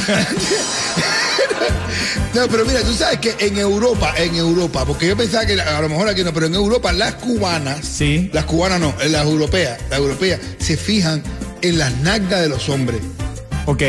No, 2.34 2.48
pero 2.48 2.66
mira, 2.66 2.82
tú 2.82 2.92
sabes 2.96 3.20
que 3.20 3.36
en 3.46 3.60
Europa, 3.60 4.16
en 4.18 4.34
Europa, 4.36 4.86
porque 4.86 5.08
yo 5.08 5.16
pensaba 5.16 5.46
que 5.46 5.60
a 5.62 5.82
lo 5.82 5.88
mejor 5.88 6.10
aquí 6.10 6.24
no, 6.24 6.34
pero 6.34 6.48
en 6.48 6.56
Europa 6.56 6.92
las 6.92 7.14
cubanas, 7.16 7.86
Sí. 7.86 8.32
las 8.34 8.46
cubanas 8.46 8.80
no, 8.80 8.96
las 9.08 9.24
europeas, 9.24 9.80
las 9.92 10.00
europeas 10.00 10.40
se 10.58 10.76
fijan 10.76 11.22
en 11.62 11.78
las 11.78 11.96
nalgas 11.98 12.42
de 12.42 12.50
los 12.50 12.70
hombres. 12.70 13.02
Ok. 13.68 13.84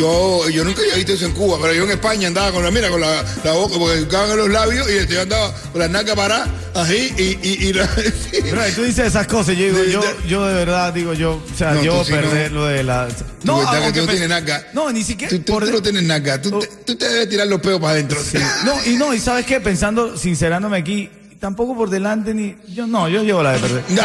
Yo, 0.00 0.48
yo 0.48 0.64
nunca 0.64 0.80
había 0.80 0.94
visto 0.94 1.12
eso 1.12 1.26
en 1.26 1.32
Cuba, 1.32 1.58
pero 1.60 1.74
yo 1.74 1.84
en 1.84 1.90
España 1.90 2.28
andaba 2.28 2.52
con 2.52 2.64
la, 2.64 2.70
mira, 2.70 2.88
con 2.88 3.00
la, 3.02 3.22
la 3.44 3.52
boca, 3.52 3.74
porque 3.78 3.98
en 3.98 4.36
los 4.38 4.48
labios 4.48 4.88
y 4.90 4.94
este, 4.96 5.14
yo 5.14 5.20
andaba 5.22 5.52
con 5.72 5.78
las 5.80 5.90
nalgas 5.90 6.16
paradas, 6.16 6.48
así, 6.74 7.12
y, 7.18 7.38
y, 7.46 7.68
y 7.68 7.72
la- 7.74 7.86
sí. 7.96 8.38
Pero 8.42 8.62
tú 8.74 8.82
dices 8.84 9.08
esas 9.08 9.26
cosas, 9.26 9.56
yo 9.58 9.66
digo, 9.66 9.78
De- 9.78 9.92
yo, 9.92 10.00
de- 10.00 10.16
yo 10.28 10.46
de 10.46 10.54
verdad 10.54 10.94
digo, 10.94 11.12
yo, 11.12 11.32
o 11.34 11.56
sea, 11.56 11.72
No, 11.72 11.82
yo 11.82 12.02
sí 12.04 12.12
perder 12.12 12.50
no. 12.50 12.60
lo 12.60 12.66
de 12.66 12.82
la. 12.82 13.04
verdad 13.06 13.18
que 13.44 13.84
aunque 13.84 13.92
tú 13.92 14.00
no 14.00 14.06
pe- 14.06 14.12
tienes 14.12 14.28
nalga. 14.30 14.66
No, 14.72 14.90
ni 14.90 15.04
siquiera. 15.04 15.28
Tú, 15.30 15.40
tú- 15.42 15.52
por 15.52 15.66
tú 15.66 15.72
no 15.72 15.82
tienes 15.82 16.02
nalga, 16.04 16.40
tú, 16.40 16.58
te, 16.60 16.66
tú 16.66 16.96
te 16.96 17.06
debes 17.06 17.28
tirar 17.28 17.46
los 17.46 17.60
peos 17.60 17.78
para 17.78 17.92
adentro. 17.92 18.18
No, 18.64 18.72
y 18.86 18.96
no, 18.96 19.12
y 19.12 19.18
sabes 19.18 19.44
qué, 19.44 19.60
pensando, 19.60 20.16
sincerándome 20.16 20.78
aquí, 20.78 21.10
tampoco 21.38 21.76
por 21.76 21.90
delante 21.90 22.32
ni. 22.32 22.56
Yo 22.68 22.86
no, 22.86 23.06
yo 23.10 23.22
llevo 23.22 23.42
la 23.42 23.52
de 23.52 23.58
perder. 23.58 23.84
Nah, 23.90 24.02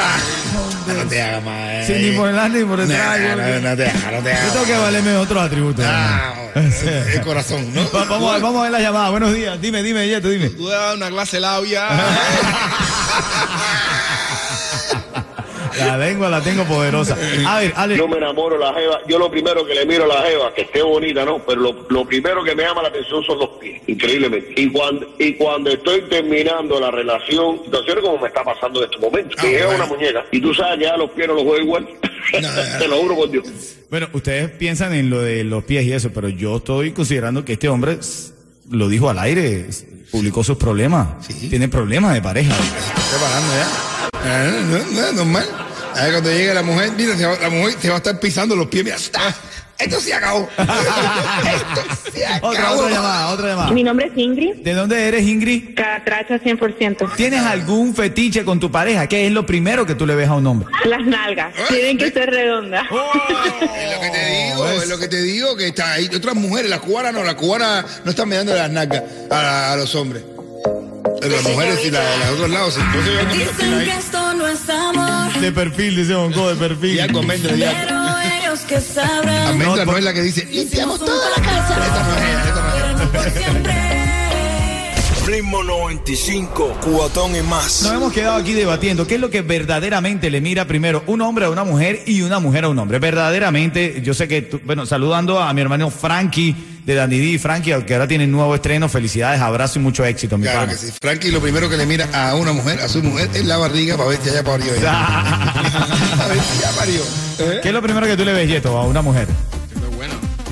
no 0.53 0.64
te 1.09 1.21
hagas 1.21 1.43
más. 1.43 1.85
Sí, 1.87 1.93
ni 1.93 2.11
por 2.17 2.27
delante 2.27 2.59
ni 2.59 2.65
por 2.65 2.79
No, 2.79 2.85
detrás. 2.85 3.19
yo- 3.19 3.35
no, 3.35 3.69
no 3.69 3.75
te 3.77 3.85
hagas, 3.87 4.11
no 4.11 4.19
te 4.23 4.29
Yo 4.29 4.35
hagas. 4.37 4.53
tengo 4.53 4.65
que 4.65 4.77
valerme 4.77 5.15
otros 5.17 5.43
atributos. 5.43 5.85
Ah, 5.87 6.33
el 6.55 7.21
corazón, 7.21 7.73
¿no? 7.73 7.81
Va- 7.91 8.05
vamos, 8.05 8.35
a, 8.35 8.39
vamos 8.39 8.59
a 8.59 8.63
ver 8.63 8.71
la 8.71 8.79
llamada. 8.79 9.09
Buenos 9.09 9.33
días. 9.33 9.59
Dime, 9.61 9.83
dime, 9.83 10.07
Yeto, 10.07 10.29
dime. 10.29 10.49
Tú 10.49 10.67
le 10.69 10.75
das 10.75 10.95
una 10.95 11.09
clase 11.09 11.39
labia. 11.39 11.87
La 15.77 15.97
lengua 15.97 16.29
la 16.29 16.41
tengo 16.41 16.63
poderosa. 16.65 17.17
A 17.47 17.59
ver, 17.59 17.73
Ale. 17.75 17.97
Yo 17.97 18.07
me 18.07 18.17
enamoro 18.17 18.57
de 18.57 18.65
la 18.65 18.73
jeva. 18.73 18.99
Yo 19.07 19.19
lo 19.19 19.29
primero 19.29 19.65
que 19.65 19.73
le 19.75 19.85
miro 19.85 20.05
a 20.05 20.07
la 20.07 20.21
jeva, 20.23 20.53
que 20.53 20.61
esté 20.61 20.81
bonita, 20.81 21.25
¿no? 21.25 21.39
Pero 21.45 21.61
lo, 21.61 21.85
lo 21.89 22.05
primero 22.05 22.43
que 22.43 22.55
me 22.55 22.63
llama 22.63 22.81
la 22.83 22.89
atención 22.89 23.23
son 23.23 23.39
los 23.39 23.49
pies, 23.59 23.81
increíblemente. 23.87 24.53
Y 24.55 24.69
cuando, 24.71 25.07
y 25.19 25.33
cuando 25.33 25.69
estoy 25.71 26.01
terminando 26.09 26.79
la 26.79 26.91
relación, 26.91 27.61
situaciones 27.65 28.03
como 28.03 28.17
me 28.19 28.27
está 28.27 28.43
pasando 28.43 28.79
en 28.83 28.89
este 28.91 28.99
momento, 28.99 29.35
que 29.39 29.59
es 29.59 29.65
una 29.65 29.85
muñeca, 29.85 30.25
y 30.31 30.39
tú 30.41 30.53
sabes 30.53 30.79
que 30.79 30.85
ya 30.85 30.97
los 30.97 31.09
pies 31.11 31.27
no 31.27 31.33
los 31.35 31.43
juego 31.43 31.61
igual. 31.63 31.87
Te 32.79 32.87
lo 32.87 32.97
juro 32.97 33.15
por 33.15 33.29
Dios. 33.31 33.45
Bueno, 33.89 34.09
ustedes 34.13 34.49
piensan 34.51 34.93
en 34.93 35.09
lo 35.09 35.21
de 35.21 35.43
los 35.43 35.63
pies 35.63 35.85
y 35.85 35.93
eso, 35.93 36.11
pero 36.13 36.27
yo 36.29 36.57
estoy 36.57 36.91
considerando 36.91 37.45
que 37.45 37.53
este 37.53 37.69
hombre 37.69 37.99
lo 38.71 38.89
dijo 38.89 39.09
al 39.09 39.19
aire, 39.19 39.67
publicó 40.11 40.43
sus 40.43 40.57
problemas. 40.57 41.27
Tiene 41.49 41.67
problemas 41.67 42.13
de 42.15 42.21
pareja. 42.21 42.53
preparando 43.11 43.53
ya. 43.55 43.67
Ah, 44.27 44.51
No, 44.69 44.77
no, 44.79 44.91
no, 44.91 45.07
es 45.07 45.13
normal. 45.13 45.45
A 45.95 46.03
ver, 46.03 46.11
cuando 46.11 46.29
llegue 46.31 46.53
la 46.53 46.63
mujer, 46.63 46.91
mira, 46.97 47.15
se 47.15 47.25
va- 47.25 47.37
la 47.41 47.49
mujer 47.49 47.75
te 47.75 47.87
va 47.89 47.95
a 47.95 47.97
estar 47.97 48.19
pisando 48.19 48.55
los 48.55 48.67
pies. 48.67 48.83
Mira, 48.83 48.95
¡está! 48.97 49.33
esto 49.77 49.99
se 49.99 50.13
acabó. 50.13 50.47
esto 50.57 52.11
se 52.13 52.25
acabó. 52.25 52.47
Otra, 52.49 52.71
otra 52.71 52.89
llamada, 52.89 53.27
otra 53.29 53.47
llamada. 53.49 53.71
Mi 53.71 53.83
nombre 53.83 54.07
es 54.07 54.13
Ingrid. 54.17 54.55
¿De 54.57 54.73
dónde 54.73 55.07
eres, 55.07 55.23
Ingrid? 55.23 55.75
Catracha 55.75 56.39
100%. 56.39 57.15
¿Tienes 57.15 57.41
algún 57.41 57.93
fetiche 57.95 58.43
con 58.45 58.59
tu 58.59 58.71
pareja? 58.71 59.07
¿Qué 59.07 59.25
es 59.27 59.31
lo 59.33 59.45
primero 59.45 59.85
que 59.85 59.95
tú 59.95 60.05
le 60.05 60.15
ves 60.15 60.27
a 60.29 60.33
un 60.35 60.47
hombre? 60.47 60.69
Las 60.85 61.05
nalgas. 61.05 61.53
Tienen 61.69 61.97
que 61.97 62.11
ser 62.11 62.29
redondas. 62.29 62.85
Es 63.75 63.95
lo 63.95 64.01
que 64.01 64.09
te 64.09 64.25
digo, 64.25 64.67
es 64.81 64.87
lo 64.89 64.97
que 64.97 65.07
te 65.07 65.21
digo, 65.21 65.55
que 65.57 65.67
está 65.67 65.93
ahí. 65.93 66.09
Otras 66.15 66.35
mujeres, 66.35 66.69
las 66.69 66.79
cubanas 66.79 67.13
no, 67.13 67.23
las 67.23 67.35
cubanas 67.35 67.85
no 68.03 68.11
están 68.11 68.27
mirando 68.29 68.53
las 68.55 68.69
nalgas 68.69 69.03
a, 69.31 69.73
a 69.73 69.75
los 69.77 69.93
hombres. 69.95 70.23
Las 71.21 71.43
mujeres 71.43 71.79
y 71.85 71.91
la- 71.91 72.17
las 72.17 72.29
otros 72.31 72.49
lados, 72.49 72.73
sí. 72.75 72.81
Entonces 72.81 73.85
yo 73.87 73.91
De 75.45 75.51
perfil, 75.51 75.95
dice 75.95 76.15
Bonco, 76.15 76.49
de 76.49 76.55
perfil. 76.55 76.95
Ya. 76.95 77.05
pero 77.05 78.15
ellos 78.19 78.61
que 78.61 78.81
sabrán. 78.81 79.49
Almendra 79.49 79.85
no 79.85 79.95
es 79.95 80.03
la 80.03 80.11
que 80.11 80.23
dice, 80.23 80.43
limpiamos 80.45 80.97
toda 80.97 81.29
la 81.37 81.43
casa. 81.43 81.85
Esta 81.85 82.03
no 82.03 82.15
es 82.15 82.23
ella, 82.23 82.43
esta 82.47 82.61
no 83.13 83.21
es 83.21 83.35
ella. 83.37 84.14
Ritmo 85.25 85.63
95, 85.63 86.77
cuatón 86.81 87.35
y 87.35 87.41
más. 87.41 87.81
Nos 87.81 87.93
hemos 87.93 88.13
quedado 88.13 88.35
aquí 88.35 88.53
debatiendo 88.53 89.07
qué 89.07 89.15
es 89.15 89.21
lo 89.21 89.31
que 89.31 89.41
verdaderamente 89.41 90.29
le 90.29 90.39
mira 90.39 90.65
primero 90.65 91.03
un 91.07 91.21
hombre 91.21 91.45
a 91.45 91.49
una 91.49 91.63
mujer 91.63 92.03
y 92.05 92.21
una 92.21 92.39
mujer 92.39 92.65
a 92.65 92.69
un 92.69 92.77
hombre. 92.77 92.99
Verdaderamente, 92.99 94.01
yo 94.03 94.13
sé 94.13 94.27
que, 94.27 94.43
tú- 94.43 94.61
bueno, 94.63 94.85
saludando 94.85 95.39
a 95.41 95.51
mi 95.53 95.61
hermano 95.61 95.89
Frankie 95.89 96.55
de 96.85 96.93
Dandy 96.93 97.31
D, 97.31 97.39
Frankie, 97.39 97.73
que 97.87 97.93
ahora 97.95 98.07
tiene 98.07 98.25
un 98.25 98.31
nuevo 98.33 98.53
estreno. 98.53 98.87
Felicidades, 98.87 99.41
abrazo 99.41 99.79
y 99.79 99.81
mucho 99.81 100.05
éxito, 100.05 100.37
mi 100.37 100.43
Claro 100.43 100.59
pana. 100.61 100.73
que 100.73 100.77
sí. 100.77 100.93
Frankie 101.01 101.31
lo 101.31 101.41
primero 101.41 101.67
que 101.69 101.77
le 101.77 101.87
mira 101.87 102.07
a 102.13 102.35
una 102.35 102.53
mujer, 102.53 102.79
a 102.81 102.87
su 102.87 103.01
mujer, 103.01 103.27
es 103.33 103.45
la 103.45 103.57
barriga 103.57 103.97
para 103.97 104.09
ver 104.09 104.19
si 104.23 104.29
ya 104.29 104.43
parió. 104.43 104.75
ella. 104.75 104.91
a 106.23 106.27
ver 106.27 106.37
si 106.39 106.61
ya 106.61 106.69
parió. 106.77 107.01
¿Eh? 107.39 107.59
¿Qué 107.63 107.69
es 107.69 107.73
lo 107.73 107.81
primero 107.81 108.05
que 108.05 108.15
tú 108.15 108.23
le 108.23 108.33
ves, 108.33 108.47
Yeto, 108.47 108.77
a 108.77 108.85
una 108.85 109.01
mujer? 109.01 109.27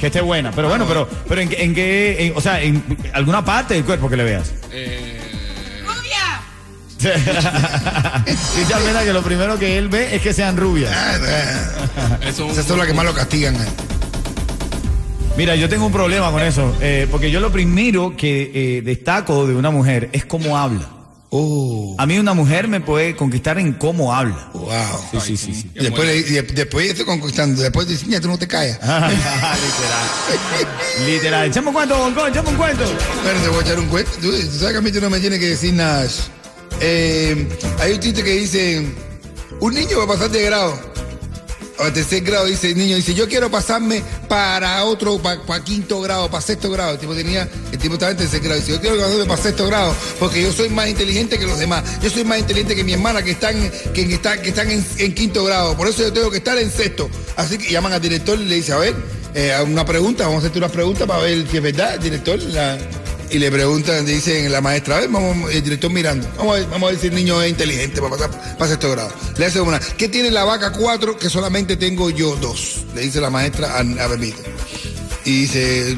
Que 0.03 0.07
esté 0.07 0.19
buena. 0.19 0.51
Pero 0.51 0.67
bueno, 0.67 0.85
pero, 0.85 1.07
pero 1.29 1.39
en, 1.39 1.47
qué- 1.47 1.63
en 1.63 1.73
qué, 1.73 2.25
en- 2.25 2.33
o 2.35 2.41
sea, 2.41 2.61
en 2.61 2.83
alguna 3.13 3.45
parte 3.45 3.73
del 3.75 3.85
cuerpo 3.85 4.09
que 4.09 4.17
le 4.17 4.25
veas. 4.25 4.51
Eh, 4.69 5.17
Dice 8.57 8.73
Almena 8.73 9.03
que 9.05 9.13
lo 9.13 9.21
primero 9.21 9.57
que 9.57 9.77
él 9.77 9.87
ve 9.87 10.13
es 10.13 10.21
que 10.21 10.33
sean 10.33 10.57
rubias. 10.57 10.91
eso 12.27 12.49
Esas 12.51 12.65
son 12.65 12.79
las 12.79 12.85
que 12.87 12.93
más 12.93 13.05
lo 13.05 13.13
castigan. 13.13 13.55
eh. 13.55 13.59
Mira, 15.37 15.55
yo 15.55 15.69
tengo 15.69 15.85
un 15.85 15.93
problema 15.93 16.31
con 16.31 16.41
eso, 16.41 16.75
eh, 16.81 17.07
porque 17.09 17.31
yo 17.31 17.39
lo 17.39 17.49
primero 17.53 18.13
que 18.17 18.51
eh, 18.53 18.81
destaco 18.81 19.47
de 19.47 19.55
una 19.55 19.71
mujer 19.71 20.09
es 20.11 20.25
cómo 20.25 20.57
habla. 20.57 20.85
Oh, 21.35 21.95
A 21.97 22.05
mí 22.05 22.19
una 22.19 22.35
mujer 22.35 22.67
me 22.67 22.79
puede 22.79 23.15
conquistar 23.15 23.57
en 23.57 23.73
cómo 23.73 24.13
habla. 24.13 24.51
wow. 24.53 24.69
Sí, 25.13 25.19
sí, 25.19 25.37
sí. 25.37 25.55
sí. 25.55 25.71
Y 25.73 25.79
después, 25.83 26.07
de- 26.07 26.43
después 26.43 26.89
estoy 26.89 27.05
conquistando. 27.05 27.59
Después 27.59 27.87
dice, 27.87 28.05
niña, 28.05 28.21
tú 28.21 28.27
no 28.27 28.37
te 28.37 28.47
callas. 28.47 28.77
Literal. 28.83 29.57
Literal. 31.07 31.47
Echame 31.47 31.67
un 31.69 31.73
cuento, 31.73 31.97
Bonco, 31.97 32.27
echame 32.27 32.49
un 32.49 32.55
cuento. 32.55 32.83
Bueno, 33.23 33.41
te 33.41 33.47
voy 33.49 33.57
a 33.57 33.61
echar 33.61 33.79
un 33.79 33.87
cuento. 33.87 34.11
Tú, 34.21 34.31
tú 34.31 34.59
sabes 34.59 34.73
que 34.73 34.77
a 34.77 34.81
mí 34.81 34.91
tú 34.91 35.01
no 35.01 35.09
me 35.09 35.19
tienes 35.19 35.39
que 35.39 35.47
decir 35.49 35.73
nada. 35.73 36.03
de. 36.03 36.09
Eh, 36.81 37.47
hay 37.79 37.93
un 37.93 37.99
chiste 37.99 38.23
que 38.23 38.31
dice, 38.31 38.85
un 39.59 39.73
niño 39.73 39.97
va 39.99 40.03
a 40.03 40.07
pasar 40.07 40.29
de 40.29 40.43
grado. 40.43 40.92
O 41.85 41.91
tercer 41.91 42.21
grado, 42.21 42.45
dice 42.45 42.71
el 42.71 42.77
niño, 42.77 42.95
dice, 42.95 43.13
yo 43.13 43.27
quiero 43.27 43.51
pasarme 43.51 44.01
para 44.29 44.85
otro, 44.85 45.19
para 45.21 45.63
quinto 45.63 45.99
grado, 46.01 46.29
para 46.29 46.41
sexto 46.41 46.69
grado. 46.71 46.93
El 46.93 46.99
tipo 46.99 47.13
tenía, 47.13 47.47
el 47.71 47.77
tipo 47.77 47.95
estaba 47.95 48.11
en 48.11 48.17
tercer 48.17 48.39
grado, 48.39 48.59
dice, 48.59 48.71
yo 48.71 48.79
quiero 48.79 48.95
pasarme 48.97 49.25
para 49.25 49.41
sexto 49.41 49.67
grado, 49.67 49.93
porque 50.19 50.41
yo 50.41 50.53
soy 50.53 50.69
más 50.69 50.87
inteligente 50.87 51.37
que 51.37 51.45
los 51.45 51.59
demás. 51.59 51.83
Yo 52.01 52.09
soy 52.09 52.23
más 52.23 52.39
inteligente 52.39 52.75
que 52.75 52.83
mi 52.85 52.93
hermana 52.93 53.21
que 53.21 53.31
están, 53.31 53.55
que 53.93 54.01
están, 54.13 54.41
que 54.41 54.49
están 54.49 54.71
en, 54.71 55.13
quinto 55.13 55.43
grado. 55.43 55.75
Por 55.75 55.87
eso 55.87 56.03
yo 56.03 56.13
tengo 56.13 56.31
que 56.31 56.37
estar 56.37 56.57
en 56.57 56.71
sexto. 56.71 57.09
Así 57.35 57.57
que 57.57 57.71
llaman 57.71 57.91
al 57.91 58.01
director 58.01 58.39
y 58.39 58.45
le 58.45 58.55
dice, 58.55 58.71
a 58.71 58.77
ver, 58.77 58.95
eh, 59.35 59.53
una 59.67 59.85
pregunta, 59.85 60.23
vamos 60.23 60.37
a 60.37 60.39
hacerte 60.39 60.59
unas 60.59 60.71
preguntas 60.71 61.05
para 61.05 61.21
ver 61.21 61.45
si 61.49 61.57
es 61.57 61.63
verdad, 61.63 61.99
director. 61.99 62.41
la- 62.43 62.77
y 63.33 63.39
le 63.39 63.51
preguntan, 63.51 64.05
dicen 64.05 64.51
la 64.51 64.61
maestra, 64.61 64.97
a 64.97 64.99
ver, 64.99 65.09
el 65.51 65.63
director 65.63 65.91
mirando, 65.91 66.29
vamos 66.37 66.55
a 66.55 66.59
ver, 66.59 66.69
vamos 66.69 66.89
a 66.89 66.93
ver 66.93 67.03
el 67.05 67.15
niño 67.15 67.41
es 67.41 67.49
inteligente 67.49 67.99
para 67.99 68.15
pasar, 68.15 68.57
para 68.59 68.69
sexto 68.69 68.91
grado. 68.91 69.11
Le 69.37 69.45
hace 69.47 69.59
una, 69.59 69.79
¿qué 69.79 70.07
tiene 70.07 70.29
la 70.29 70.43
vaca 70.43 70.71
cuatro 70.71 71.17
que 71.17 71.31
solamente 71.31 71.75
tengo 71.75 72.11
yo 72.11 72.35
dos? 72.35 72.85
Le 72.93 73.01
dice 73.01 73.19
la 73.19 73.31
maestra 73.31 73.75
a, 73.75 73.79
a. 73.79 74.17
Y 75.25 75.41
dice, 75.41 75.97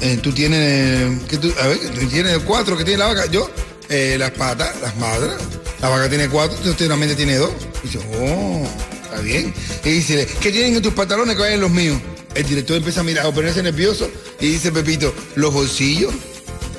eh, 0.00 0.18
tú 0.20 0.32
tienes, 0.32 1.22
¿qué 1.28 1.36
tú, 1.36 1.54
a 1.60 1.68
ver, 1.68 1.78
tú 1.78 2.08
tienes 2.08 2.38
cuatro 2.38 2.76
que 2.76 2.82
tiene 2.82 2.98
la 2.98 3.06
vaca, 3.06 3.26
yo, 3.26 3.48
eh, 3.88 4.16
las 4.18 4.32
patas, 4.32 4.80
las 4.82 4.96
madres, 4.96 5.34
la 5.80 5.88
vaca 5.90 6.08
tiene 6.08 6.28
cuatro, 6.28 6.58
usted 6.58 6.86
solamente 6.86 7.14
tiene 7.14 7.36
dos. 7.36 7.52
Y 7.84 7.86
dice, 7.86 8.00
oh, 8.20 8.66
está 9.04 9.20
bien. 9.20 9.54
Y 9.84 9.90
dice, 9.90 10.26
¿qué 10.40 10.50
tienen 10.50 10.74
en 10.74 10.82
tus 10.82 10.92
pantalones 10.92 11.36
que 11.36 11.42
vayan 11.42 11.60
los 11.60 11.70
míos? 11.70 12.00
El 12.34 12.46
director 12.46 12.76
empieza 12.76 13.00
a 13.00 13.04
mirar, 13.04 13.26
a 13.26 13.32
ponerse 13.32 13.62
nervioso 13.62 14.10
y 14.40 14.48
dice 14.48 14.70
Pepito, 14.70 15.14
los 15.36 15.52
bolsillos. 15.52 16.12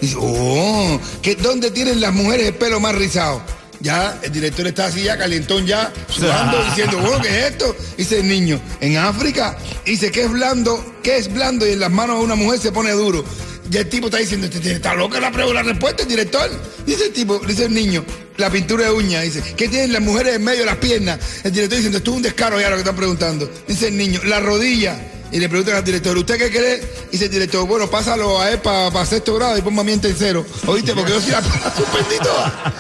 Dice, 0.02 0.16
oh, 0.20 1.00
¿qué, 1.22 1.36
¿dónde 1.36 1.72
tienen 1.72 2.00
las 2.02 2.14
mujeres 2.14 2.48
el 2.48 2.56
pelo 2.56 2.80
más 2.80 2.96
rizado? 2.96 3.42
Ya, 3.82 4.20
el 4.24 4.32
director 4.32 4.68
está 4.68 4.88
así 4.88 5.04
ya, 5.04 5.18
calentón 5.18 5.66
ya, 5.66 5.92
sudando, 6.10 6.62
diciendo, 6.70 6.98
bueno, 7.00 7.22
¿qué 7.22 7.30
es 7.30 7.46
esto? 7.52 7.76
Dice 7.98 8.20
el 8.20 8.28
niño, 8.28 8.60
en 8.82 8.98
África, 8.98 9.58
dice, 9.86 10.12
¿qué 10.12 10.24
es 10.24 10.32
blando? 10.32 10.96
¿Qué 11.02 11.18
es 11.18 11.32
blando? 11.32 11.66
Y 11.68 11.72
en 11.72 11.80
las 11.80 11.92
manos 11.92 12.20
de 12.20 12.26
una 12.26 12.36
mujer 12.36 12.60
se 12.60 12.72
pone 12.72 12.92
duro. 12.92 13.24
Ya 13.70 13.82
el 13.82 13.90
tipo 13.90 14.08
está 14.08 14.18
diciendo, 14.18 14.48
"Este- 14.48 14.72
¿está 14.74 14.96
loca 14.96 15.20
la 15.20 15.32
pregunta, 15.32 15.62
la 15.62 15.70
respuesta, 15.70 16.02
el 16.04 16.10
director? 16.10 16.50
Dice 16.86 17.06
el 17.06 17.14
tipo, 17.14 17.40
dice 17.48 17.66
el 17.66 17.74
niño, 17.74 18.04
la 18.38 18.50
pintura 18.50 18.86
de 18.86 18.92
uñas, 18.92 19.24
dice, 19.24 19.44
¿qué 19.56 19.68
tienen 19.68 19.94
las 19.94 20.02
mujeres 20.02 20.36
en 20.36 20.44
medio 20.44 20.62
de 20.62 20.66
las 20.66 20.78
piernas? 20.78 21.20
El 21.44 21.52
director 21.52 21.78
diciendo, 21.78 22.00
esto 22.00 22.12
es 22.12 22.18
un 22.18 22.24
descaro 22.24 22.60
ya 22.60 22.70
lo 22.70 22.76
que 22.78 22.82
están 22.82 22.96
preguntando. 22.96 23.50
Dice 23.68 23.90
el 23.90 23.98
niño, 23.98 24.20
la 24.26 24.40
rodilla. 24.40 25.00
Y 25.32 25.40
le 25.40 25.48
preguntan 25.48 25.76
al 25.76 25.84
director, 25.84 26.18
¿usted 26.18 26.38
qué 26.38 26.50
cree? 26.50 26.94
Dice 27.12 27.26
el 27.26 27.32
director, 27.32 27.68
bueno, 27.68 27.88
pásalo 27.90 28.40
a 28.40 28.50
él 28.52 28.60
para 28.60 29.06
sexto 29.06 29.36
grado 29.36 29.58
y 29.58 29.62
ponme 29.62 29.82
a 29.82 29.84
mí 29.84 29.92
en 29.94 30.02
tercero. 30.02 30.46
¿Oíste? 30.66 30.94
Porque 30.94 31.12
yo 31.12 31.22
sí 31.22 31.32
la 31.32 31.42
suspendí 31.42 32.18
toda. 32.22 32.74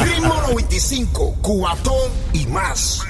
Ritmo 0.00 0.34
95, 0.48 1.36
cuatón 1.40 2.10
y 2.32 2.46
más. 2.46 3.00